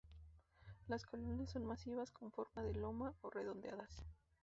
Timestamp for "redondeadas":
3.29-4.03